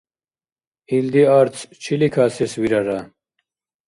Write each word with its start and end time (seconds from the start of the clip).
Илди 0.95 1.23
арц 1.39 1.55
чили 1.81 2.09
касес 2.15 2.53
вирара? 2.61 2.99